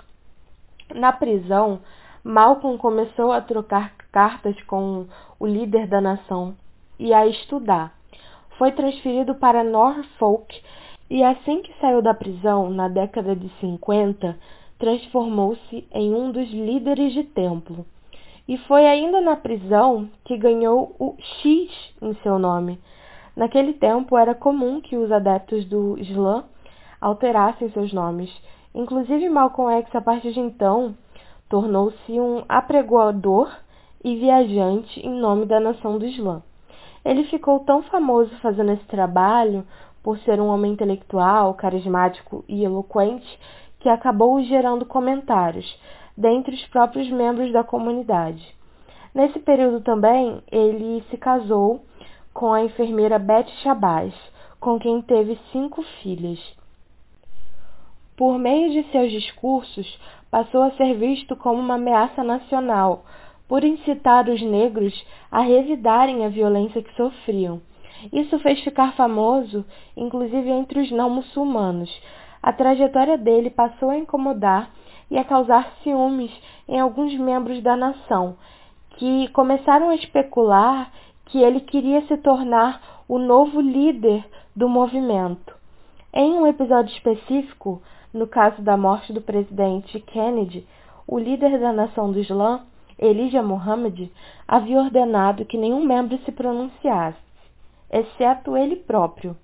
Na 0.95 1.13
prisão, 1.13 1.81
Malcolm 2.23 2.77
começou 2.77 3.33
a 3.33 3.41
trocar 3.41 3.95
cartas 4.13 4.61
com 4.65 5.07
o 5.39 5.47
líder 5.47 5.87
da 5.87 6.01
nação 6.01 6.55
e 6.99 7.15
a 7.15 7.27
estudar. 7.27 7.95
Foi 8.59 8.73
transferido 8.73 9.35
para 9.35 9.65
Norfolk 9.65 10.61
e 11.09 11.25
assim 11.25 11.63
que 11.63 11.73
saiu 11.81 12.03
da 12.03 12.15
prisão, 12.15 12.71
na 12.71 12.89
década 12.89 13.35
de 13.35 13.49
50, 13.61 14.39
transformou-se 14.79 15.89
em 15.93 16.15
um 16.15 16.31
dos 16.31 16.49
líderes 16.51 17.13
de 17.13 17.25
templo. 17.25 17.85
E 18.51 18.59
foi 18.59 18.85
ainda 18.85 19.21
na 19.21 19.37
prisão 19.37 20.11
que 20.25 20.37
ganhou 20.37 20.97
o 20.99 21.15
X 21.41 21.71
em 22.03 22.15
seu 22.15 22.37
nome. 22.37 22.81
Naquele 23.37 23.75
tempo 23.75 24.19
era 24.19 24.35
comum 24.35 24.81
que 24.81 24.97
os 24.97 25.13
adeptos 25.13 25.65
do 25.67 25.97
Islã 25.97 26.43
alterassem 27.01 27.71
seus 27.71 27.93
nomes. 27.93 28.29
Inclusive 28.75 29.29
Malcolm 29.29 29.73
X, 29.79 29.95
a 29.95 30.01
partir 30.01 30.33
de 30.33 30.41
então, 30.41 30.97
tornou-se 31.49 32.11
um 32.19 32.43
apregoador 32.49 33.49
e 34.03 34.17
viajante 34.17 34.99
em 34.99 35.15
nome 35.15 35.47
da 35.47 35.61
nação 35.61 35.97
do 35.97 36.05
Islã. 36.05 36.43
Ele 37.05 37.23
ficou 37.27 37.61
tão 37.61 37.85
famoso 37.85 38.35
fazendo 38.41 38.73
esse 38.73 38.85
trabalho 38.87 39.65
por 40.03 40.19
ser 40.19 40.41
um 40.41 40.49
homem 40.49 40.73
intelectual, 40.73 41.55
carismático 41.55 42.45
e 42.49 42.65
eloquente 42.65 43.39
que 43.79 43.89
acabou 43.89 44.43
gerando 44.43 44.85
comentários 44.85 45.73
dentre 46.21 46.55
os 46.55 46.67
próprios 46.67 47.11
membros 47.11 47.51
da 47.53 47.65
comunidade. 47.65 48.47
Nesse 49.15 49.41
período 49.41 49.81
também, 49.81 50.43
ele 50.53 51.03
se 51.11 51.17
casou 51.17 51.81
com 52.33 52.53
a 52.53 52.63
enfermeira 52.63 53.19
Beth 53.19 53.49
Shabazz, 53.63 54.15
com 54.61 54.79
quem 54.79 55.01
teve 55.03 55.39
cinco 55.51 55.83
filhas. 56.03 56.39
Por 58.17 58.39
meio 58.39 58.71
de 58.71 58.89
seus 58.93 59.11
discursos, 59.11 59.99
passou 60.31 60.63
a 60.63 60.71
ser 60.73 60.95
visto 60.95 61.35
como 61.35 61.59
uma 61.59 61.75
ameaça 61.75 62.23
nacional, 62.23 63.05
por 63.49 63.65
incitar 63.65 64.29
os 64.29 64.41
negros 64.43 64.95
a 65.31 65.41
revidarem 65.41 66.25
a 66.25 66.29
violência 66.29 66.83
que 66.83 66.95
sofriam. 66.95 67.61
Isso 68.13 68.39
fez 68.39 68.61
ficar 68.61 68.93
famoso, 68.93 69.65
inclusive 69.97 70.49
entre 70.51 70.81
os 70.81 70.91
não 70.93 71.11
muçulmanos. 71.11 71.91
A 72.43 72.53
trajetória 72.53 73.19
dele 73.19 73.51
passou 73.51 73.91
a 73.91 73.99
incomodar 73.99 74.71
e 75.11 75.19
a 75.19 75.25
causar 75.25 75.73
ciúmes 75.83 76.31
em 76.69 76.79
alguns 76.79 77.13
membros 77.19 77.63
da 77.63 77.77
nação, 77.77 78.37
que 78.91 79.29
começaram 79.29 79.89
a 79.89 79.95
especular 79.95 80.91
que 81.27 81.39
ele 81.39 81.61
queria 81.61 82.03
se 82.07 82.17
tornar 82.19 82.81
o 83.09 83.19
novo 83.19 83.61
líder 83.61 84.25
do 84.55 84.69
movimento. 84.69 85.55
Em 86.13 86.35
um 86.35 86.47
episódio 86.47 86.93
específico, 86.93 87.83
no 88.13 88.27
caso 88.27 88.63
da 88.63 88.77
morte 88.77 89.13
do 89.13 89.21
presidente 89.21 89.99
Kennedy, 90.01 90.67
o 91.07 91.19
líder 91.19 91.59
da 91.59 91.73
nação 91.73 92.11
do 92.13 92.19
Islã 92.19 92.63
Elijah 92.99 93.43
Muhammad 93.43 94.11
havia 94.47 94.79
ordenado 94.79 95.45
que 95.45 95.57
nenhum 95.57 95.85
membro 95.85 96.19
se 96.19 96.33
pronunciasse, 96.33 97.19
exceto 97.91 98.57
ele 98.57 98.77
próprio. 98.77 99.37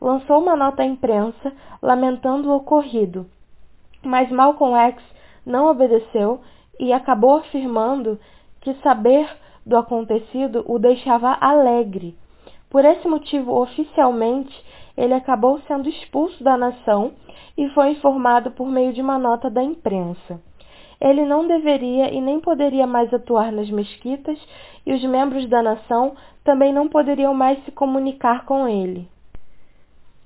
Lançou 0.00 0.38
uma 0.38 0.54
nota 0.54 0.82
à 0.82 0.86
imprensa 0.86 1.52
lamentando 1.80 2.50
o 2.50 2.56
ocorrido, 2.56 3.26
mas 4.02 4.30
Malcolm 4.30 4.76
X 4.76 5.02
não 5.44 5.70
obedeceu 5.70 6.40
e 6.78 6.92
acabou 6.92 7.36
afirmando 7.36 8.18
que 8.60 8.74
saber 8.82 9.28
do 9.64 9.76
acontecido 9.76 10.64
o 10.66 10.78
deixava 10.78 11.36
alegre. 11.40 12.16
Por 12.68 12.84
esse 12.84 13.06
motivo, 13.08 13.60
oficialmente, 13.60 14.54
ele 14.96 15.14
acabou 15.14 15.60
sendo 15.66 15.88
expulso 15.88 16.42
da 16.42 16.56
nação 16.56 17.12
e 17.56 17.68
foi 17.70 17.90
informado 17.90 18.50
por 18.50 18.66
meio 18.66 18.92
de 18.92 19.00
uma 19.00 19.18
nota 19.18 19.50
da 19.50 19.62
imprensa 19.62 20.40
ele 21.00 21.24
não 21.24 21.46
deveria 21.46 22.12
e 22.12 22.20
nem 22.20 22.38
poderia 22.38 22.86
mais 22.86 23.12
atuar 23.12 23.50
nas 23.50 23.70
mesquitas 23.70 24.38
e 24.84 24.92
os 24.92 25.02
membros 25.02 25.48
da 25.48 25.62
nação 25.62 26.14
também 26.44 26.72
não 26.72 26.88
poderiam 26.88 27.32
mais 27.32 27.62
se 27.64 27.70
comunicar 27.70 28.44
com 28.44 28.68
ele. 28.68 29.08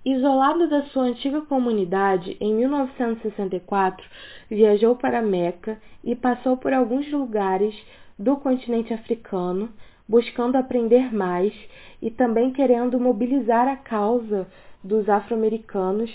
Isolado 0.06 0.68
da 0.68 0.82
sua 0.82 1.04
antiga 1.04 1.40
comunidade, 1.40 2.36
em 2.38 2.52
1964 2.56 4.06
viajou 4.50 4.94
para 4.94 5.22
Meca 5.22 5.80
e 6.04 6.14
passou 6.14 6.58
por 6.58 6.74
alguns 6.74 7.10
lugares 7.10 7.74
do 8.18 8.36
continente 8.36 8.92
africano, 8.92 9.70
buscando 10.06 10.56
aprender 10.56 11.10
mais 11.10 11.54
e 12.02 12.10
também 12.10 12.52
querendo 12.52 13.00
mobilizar 13.00 13.66
a 13.66 13.76
causa 13.76 14.46
dos 14.82 15.08
afro-americanos 15.08 16.14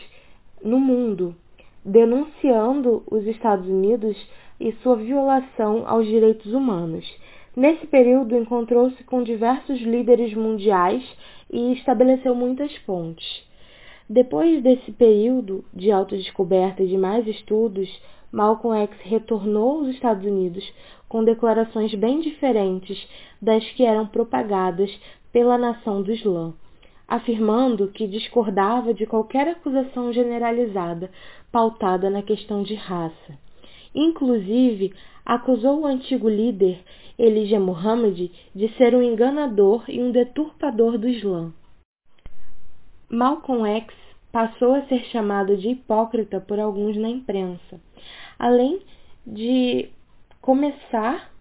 no 0.63 0.79
mundo, 0.79 1.36
denunciando 1.84 3.01
os 3.10 3.25
Estados 3.25 3.67
Unidos 3.67 4.15
e 4.60 4.72
sua 4.84 4.98
violação 4.98 5.84
aos 5.88 6.05
direitos 6.05 6.53
humanos. 6.53 7.12
Nesse 7.55 7.88
período, 7.88 8.38
encontrou-se 8.38 9.03
com 9.05 9.24
diversos 9.24 9.81
líderes 9.81 10.36
mundiais 10.36 11.03
e 11.51 11.74
estabeleceu 11.74 12.36
muitas 12.36 12.77
pontes. 12.79 13.49
Depois 14.12 14.63
desse 14.63 14.92
período 14.92 15.63
de 15.72 15.92
autodescoberta 15.92 16.82
e 16.82 16.88
de 16.88 16.98
mais 16.98 17.28
estudos, 17.28 17.88
Malcolm 18.32 18.75
X 18.75 18.98
retornou 19.01 19.82
aos 19.82 19.89
Estados 19.89 20.25
Unidos 20.25 20.68
com 21.08 21.24
declarações 21.24 21.94
bem 21.94 22.20
diferentes 22.20 23.08
das 23.39 23.63
que 23.74 23.86
eram 23.86 24.08
propagadas 24.08 24.89
pela 25.32 25.60
nação 25.60 26.01
do 26.01 26.12
Islã, 26.12 26.56
afirmando 27.08 27.89
que 27.89 28.08
discordava 28.08 28.96
de 28.96 29.06
qualquer 29.06 29.48
acusação 29.48 30.12
generalizada 30.12 31.12
pautada 31.51 32.10
na 32.10 32.24
questão 32.24 32.63
de 32.63 32.74
raça. 32.74 33.38
Inclusive, 33.94 34.92
acusou 35.24 35.82
o 35.82 35.86
antigo 35.86 36.28
líder 36.28 36.80
Elijah 37.18 37.60
Muhammad 37.60 38.32
de 38.56 38.70
ser 38.75 38.96
um 38.96 39.04
enganador 39.04 39.84
e 39.88 40.01
um 40.01 40.12
deturpador 40.12 40.98
do 40.98 41.08
Islã. 41.08 41.54
Malcolm 43.10 43.66
X 43.66 43.94
passou 44.32 44.75
a 44.75 44.84
ser 44.84 45.04
chamado 45.06 45.58
de 45.58 45.70
hipócrita 45.70 46.39
por 46.39 46.60
alguns 46.60 46.96
na 46.96 47.10
imprensa, 47.10 47.82
além 48.38 48.82
de 49.25 49.89
começar 50.39 51.32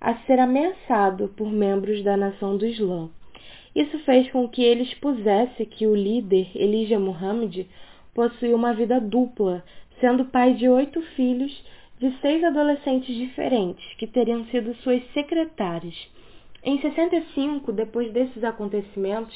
a 0.00 0.16
ser 0.26 0.40
ameaçado 0.40 1.28
por 1.36 1.48
membros 1.48 2.02
da 2.02 2.16
nação 2.16 2.56
do 2.56 2.66
Islã. 2.66 3.08
Isso 3.72 4.00
fez 4.00 4.30
com 4.32 4.48
que 4.48 4.62
ele 4.62 4.82
expusesse 4.82 5.64
que 5.64 5.86
o 5.86 5.94
líder 5.94 6.50
Elijah 6.56 6.98
Muhammad 6.98 7.66
possuía 8.12 8.56
uma 8.56 8.74
vida 8.74 9.00
dupla, 9.00 9.64
sendo 10.00 10.24
pai 10.24 10.54
de 10.54 10.68
oito 10.68 11.00
filhos 11.14 11.64
de 12.00 12.10
seis 12.20 12.42
adolescentes 12.42 13.14
diferentes, 13.14 13.94
que 13.94 14.08
teriam 14.08 14.44
sido 14.46 14.74
suas 14.82 15.00
secretárias. 15.12 15.94
Em 16.64 16.80
65, 16.80 17.72
depois 17.72 18.12
desses 18.12 18.44
acontecimentos, 18.44 19.34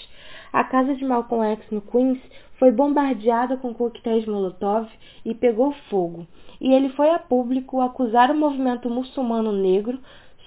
a 0.53 0.63
casa 0.63 0.95
de 0.95 1.05
Malcolm 1.05 1.45
X 1.45 1.71
no 1.73 1.81
Queens 1.81 2.21
foi 2.57 2.71
bombardeada 2.71 3.57
com 3.57 3.75
coquetéis 3.75 4.25
Molotov 4.27 4.89
e 5.25 5.35
pegou 5.35 5.73
fogo, 5.91 6.25
e 6.61 6.73
ele 6.73 6.89
foi 6.91 7.11
a 7.11 7.19
público 7.19 7.81
acusar 7.81 8.31
o 8.31 8.39
movimento 8.39 8.89
muçulmano 8.89 9.51
negro 9.51 9.99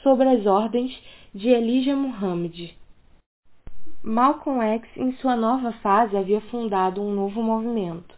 sobre 0.01 0.29
as 0.29 0.45
ordens 0.45 0.97
de 1.35 1.49
Elijah 1.49 1.97
Muhammad. 1.97 2.73
Malcolm 4.01 4.61
X, 4.61 4.87
em 4.95 5.11
sua 5.17 5.35
nova 5.35 5.73
fase, 5.83 6.15
havia 6.15 6.39
fundado 6.39 7.01
um 7.01 7.13
novo 7.13 7.43
movimento, 7.43 8.15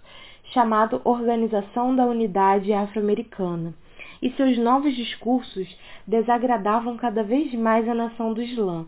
chamado 0.54 1.02
Organização 1.04 1.96
da 1.96 2.06
Unidade 2.06 2.72
Afro-Americana, 2.72 3.74
e 4.22 4.32
seus 4.32 4.58
novos 4.58 4.96
discursos 4.96 5.68
desagradavam 6.06 6.98
cada 6.98 7.24
vez 7.24 7.54
mais 7.54 7.88
a 7.88 7.96
nação 7.96 8.34
do 8.34 8.42
Islã. 8.42 8.86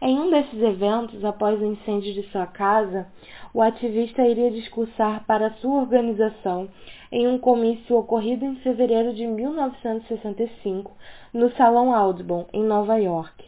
Em 0.00 0.18
um 0.18 0.30
desses 0.30 0.60
eventos, 0.62 1.24
após 1.24 1.60
o 1.60 1.64
incêndio 1.64 2.12
de 2.12 2.22
sua 2.30 2.46
casa, 2.46 3.06
o 3.54 3.62
ativista 3.62 4.26
iria 4.26 4.50
discursar 4.50 5.24
para 5.26 5.54
sua 5.54 5.80
organização 5.80 6.68
em 7.10 7.26
um 7.26 7.38
comício 7.38 7.96
ocorrido 7.96 8.44
em 8.44 8.56
fevereiro 8.56 9.14
de 9.14 9.26
1965 9.26 10.92
no 11.32 11.50
Salão 11.52 11.94
Audubon, 11.94 12.46
em 12.52 12.62
Nova 12.62 12.96
York. 12.96 13.44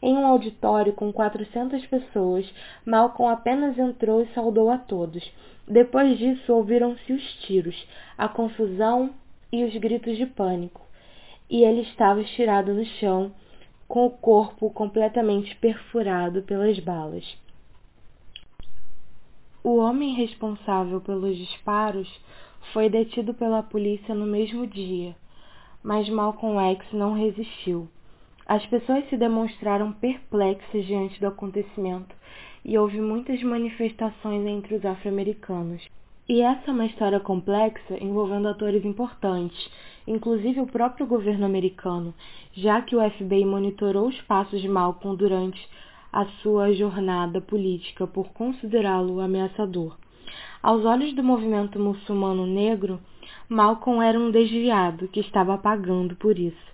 Em 0.00 0.16
um 0.16 0.26
auditório 0.26 0.92
com 0.92 1.12
400 1.12 1.84
pessoas, 1.86 2.48
Malcolm 2.86 3.32
apenas 3.32 3.76
entrou 3.76 4.22
e 4.22 4.28
saudou 4.28 4.70
a 4.70 4.78
todos. 4.78 5.28
Depois 5.66 6.16
disso, 6.16 6.52
ouviram-se 6.54 7.12
os 7.12 7.22
tiros, 7.42 7.76
a 8.16 8.28
confusão 8.28 9.10
e 9.52 9.64
os 9.64 9.74
gritos 9.76 10.16
de 10.16 10.26
pânico. 10.26 10.80
E 11.48 11.62
ele 11.62 11.82
estava 11.82 12.20
estirado 12.20 12.74
no 12.74 12.84
chão, 12.84 13.32
com 13.86 14.06
o 14.06 14.10
corpo 14.10 14.70
completamente 14.70 15.56
perfurado 15.56 16.42
pelas 16.42 16.78
balas. 16.78 17.24
O 19.64 19.76
homem 19.78 20.14
responsável 20.14 21.00
pelos 21.00 21.36
disparos 21.36 22.08
foi 22.72 22.88
detido 22.88 23.32
pela 23.34 23.62
polícia 23.62 24.14
no 24.14 24.26
mesmo 24.26 24.66
dia, 24.66 25.16
mas 25.82 26.08
Malcolm 26.08 26.58
X 26.72 26.92
não 26.92 27.14
resistiu. 27.14 27.88
As 28.46 28.64
pessoas 28.66 29.08
se 29.08 29.16
demonstraram 29.16 29.92
perplexas 29.92 30.86
diante 30.86 31.20
do 31.20 31.26
acontecimento 31.26 32.14
e 32.64 32.78
houve 32.78 33.00
muitas 33.00 33.42
manifestações 33.42 34.46
entre 34.46 34.74
os 34.74 34.84
afro-americanos. 34.84 35.86
E 36.30 36.42
essa 36.42 36.70
é 36.70 36.74
uma 36.74 36.84
história 36.84 37.18
complexa 37.18 37.96
envolvendo 38.04 38.48
atores 38.48 38.84
importantes, 38.84 39.58
inclusive 40.06 40.60
o 40.60 40.66
próprio 40.66 41.06
governo 41.06 41.46
americano, 41.46 42.12
já 42.52 42.82
que 42.82 42.94
o 42.94 43.10
FBI 43.10 43.46
monitorou 43.46 44.08
os 44.08 44.20
passos 44.22 44.60
de 44.60 44.68
Malcolm 44.68 45.16
durante 45.16 45.58
a 46.12 46.26
sua 46.42 46.70
jornada 46.74 47.40
política 47.40 48.06
por 48.06 48.28
considerá-lo 48.28 49.20
ameaçador. 49.20 49.96
Aos 50.62 50.84
olhos 50.84 51.14
do 51.14 51.24
movimento 51.24 51.80
muçulmano 51.80 52.46
negro, 52.46 53.00
Malcolm 53.48 54.02
era 54.02 54.20
um 54.20 54.30
desviado 54.30 55.08
que 55.08 55.20
estava 55.20 55.56
pagando 55.56 56.14
por 56.16 56.38
isso. 56.38 56.68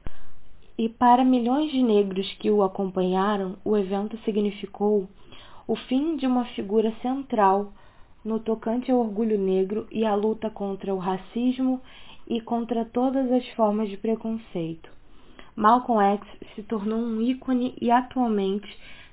E 0.77 0.89
para 0.89 1.25
milhões 1.25 1.71
de 1.71 1.81
negros 1.81 2.29
que 2.41 2.51
o 2.51 2.65
acompanharam, 2.65 3.55
o 3.65 3.77
evento 3.77 4.19
significou 4.25 5.09
o 5.65 5.77
fim 5.77 6.17
de 6.17 6.27
uma 6.27 6.45
figura 6.47 6.93
central 7.01 7.73
no 8.25 8.41
tocante 8.41 8.91
ao 8.91 8.99
orgulho 8.99 9.39
negro 9.39 9.87
e 9.91 10.05
à 10.05 10.15
luta 10.15 10.49
contra 10.49 10.95
o 10.95 10.99
racismo 10.99 11.81
e 12.27 12.41
contra 12.41 12.85
todas 12.85 13.31
as 13.31 13.47
formas 13.51 13.89
de 13.89 13.97
preconceito. 13.97 14.91
Malcolm 15.55 16.01
X 16.01 16.27
se 16.55 16.63
tornou 16.63 16.99
um 16.99 17.21
ícone 17.21 17.75
e 17.81 17.91
atualmente 17.91 18.67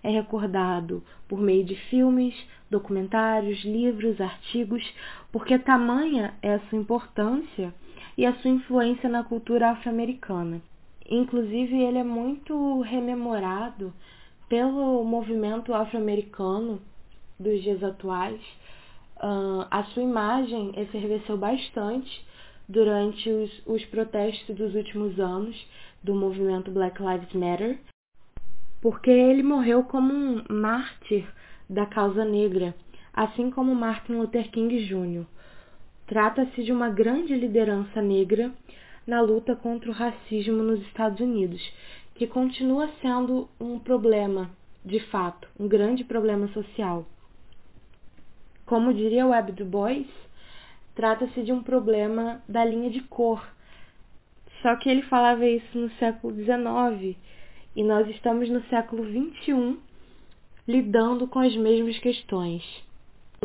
é 0.03 0.09
recordado 0.09 1.03
por 1.27 1.39
meio 1.39 1.63
de 1.63 1.75
filmes, 1.75 2.35
documentários, 2.69 3.63
livros, 3.63 4.19
artigos, 4.19 4.83
porque 5.31 5.59
tamanha 5.59 6.33
é 6.41 6.55
a 6.55 6.59
sua 6.61 6.79
importância 6.79 7.73
e 8.17 8.25
a 8.25 8.33
sua 8.35 8.49
influência 8.49 9.07
na 9.09 9.23
cultura 9.23 9.71
afro-americana. 9.71 10.61
Inclusive, 11.09 11.77
ele 11.77 11.97
é 11.97 12.03
muito 12.03 12.81
rememorado 12.81 13.93
pelo 14.49 15.03
movimento 15.03 15.73
afro-americano 15.73 16.81
dos 17.39 17.61
dias 17.61 17.83
atuais, 17.83 18.41
Uh, 19.23 19.67
a 19.69 19.83
sua 19.93 20.01
imagem 20.01 20.73
efervesceu 20.75 21.37
bastante 21.37 22.25
durante 22.67 23.29
os, 23.29 23.61
os 23.67 23.85
protestos 23.85 24.55
dos 24.55 24.73
últimos 24.73 25.19
anos 25.19 25.55
do 26.03 26.15
movimento 26.15 26.71
Black 26.71 26.99
Lives 26.99 27.31
Matter, 27.33 27.79
porque 28.81 29.11
ele 29.11 29.43
morreu 29.43 29.83
como 29.83 30.11
um 30.11 30.43
mártir 30.49 31.27
da 31.69 31.85
causa 31.85 32.25
negra, 32.25 32.73
assim 33.13 33.51
como 33.51 33.75
Martin 33.75 34.13
Luther 34.13 34.49
King 34.49 34.85
Jr. 34.87 35.25
Trata-se 36.07 36.63
de 36.63 36.71
uma 36.71 36.89
grande 36.89 37.35
liderança 37.35 38.01
negra 38.01 38.51
na 39.05 39.21
luta 39.21 39.55
contra 39.55 39.89
o 39.89 39.93
racismo 39.93 40.63
nos 40.63 40.81
Estados 40.87 41.19
Unidos, 41.19 41.61
que 42.15 42.25
continua 42.25 42.89
sendo 43.01 43.47
um 43.59 43.77
problema, 43.77 44.49
de 44.83 44.99
fato, 44.99 45.47
um 45.59 45.67
grande 45.67 46.03
problema 46.03 46.47
social. 46.49 47.05
Como 48.71 48.93
diria 48.93 49.27
Webb 49.27 49.51
Du 49.51 49.65
Bois, 49.65 50.07
trata-se 50.95 51.43
de 51.43 51.51
um 51.51 51.61
problema 51.61 52.41
da 52.47 52.63
linha 52.63 52.89
de 52.89 53.01
cor. 53.01 53.45
Só 54.61 54.77
que 54.77 54.89
ele 54.89 55.01
falava 55.01 55.45
isso 55.45 55.77
no 55.77 55.91
século 55.95 56.33
XIX 56.33 57.17
e 57.75 57.83
nós 57.83 58.07
estamos 58.07 58.49
no 58.49 58.63
século 58.69 59.03
XXI 59.03 59.77
lidando 60.65 61.27
com 61.27 61.39
as 61.39 61.53
mesmas 61.57 61.99
questões. 61.99 62.63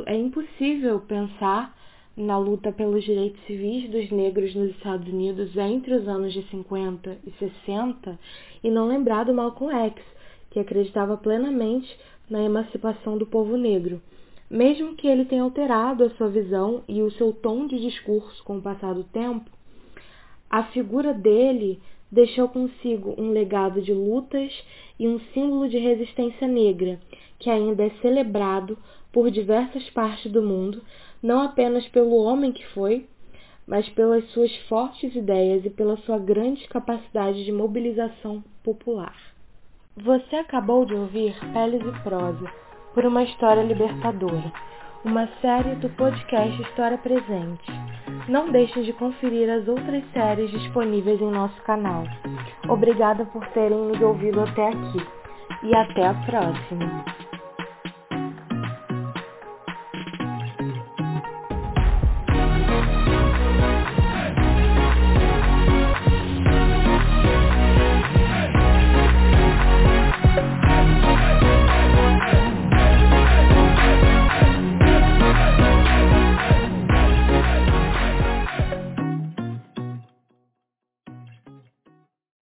É 0.07 0.15
impossível 0.15 1.01
pensar 1.01 1.77
na 2.17 2.39
luta 2.39 2.71
pelos 2.71 3.03
direitos 3.03 3.45
civis 3.47 3.91
dos 3.91 4.09
negros 4.13 4.55
nos 4.55 4.71
Estados 4.77 5.13
Unidos 5.13 5.57
entre 5.57 5.93
os 5.93 6.07
anos 6.07 6.33
de 6.33 6.49
50 6.51 7.19
e 7.27 7.33
60 7.33 8.17
e 8.63 8.71
não 8.71 8.87
lembrar 8.87 9.25
do 9.25 9.35
Malcolm 9.35 9.75
X, 9.87 10.01
que 10.53 10.61
acreditava 10.61 11.17
plenamente 11.17 11.99
na 12.31 12.45
emancipação 12.45 13.19
do 13.19 13.27
povo 13.27 13.57
negro. 13.57 14.01
Mesmo 14.51 14.95
que 14.95 15.09
ele 15.09 15.25
tenha 15.25 15.43
alterado 15.43 16.05
a 16.05 16.11
sua 16.11 16.29
visão 16.29 16.83
e 16.89 17.03
o 17.03 17.11
seu 17.11 17.33
tom 17.33 17.67
de 17.67 17.81
discurso 17.81 18.43
com 18.45 18.59
o 18.59 18.63
passar 18.63 18.95
do 18.95 19.03
tempo, 19.03 19.51
a 20.49 20.63
figura 20.65 21.13
dele 21.13 21.81
deixou 22.11 22.49
consigo 22.49 23.15
um 23.19 23.31
legado 23.31 23.83
de 23.83 23.93
lutas 23.93 24.53
e 24.99 25.09
um 25.09 25.19
símbolo 25.35 25.69
de 25.69 25.79
resistência 25.79 26.47
negra 26.47 27.01
que 27.39 27.51
ainda 27.51 27.85
é 27.85 27.91
celebrado 28.01 28.79
por 29.13 29.31
diversas 29.31 29.89
partes 29.91 30.31
do 30.31 30.43
mundo, 30.43 30.83
não 31.23 31.43
apenas 31.43 31.87
pelo 31.89 32.17
homem 32.17 32.53
que 32.53 32.65
foi, 32.69 33.07
mas 33.67 33.89
pelas 33.91 34.25
suas 34.31 34.55
fortes 34.69 35.15
ideias 35.15 35.65
e 35.65 35.71
pela 35.71 35.97
sua 35.99 36.19
grande 36.19 36.69
capacidade 36.69 37.45
de 37.45 37.51
mobilização 37.51 38.45
popular. 38.63 39.17
Você 39.97 40.37
acabou 40.37 40.85
de 40.85 40.95
ouvir 40.95 41.35
Peles 41.53 41.83
e 41.83 42.03
Prosa, 42.03 42.66
por 42.97 43.05
uma 43.05 43.23
história 43.25 43.63
libertadora, 43.63 44.51
uma 45.05 45.29
série 45.43 45.75
do 45.75 45.91
podcast 45.91 46.63
História 46.63 46.97
Presente. 46.97 47.71
Não 48.27 48.51
deixe 48.51 48.83
de 48.85 48.95
conferir 48.95 49.51
as 49.51 49.69
outras 49.69 50.03
séries 50.15 50.51
disponíveis 50.51 51.21
em 51.21 51.31
nosso 51.31 51.61
canal. 51.65 52.05
Obrigada 52.67 53.27
por 53.27 53.47
terem 53.49 53.77
nos 53.77 54.01
ouvido 54.01 54.41
até 54.41 54.69
aqui 54.69 55.07
e 55.63 55.75
até 55.77 56.07
a 56.07 56.15
próxima! 56.15 57.36